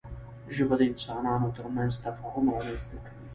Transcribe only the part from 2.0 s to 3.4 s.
تفاهم رامنځته کوي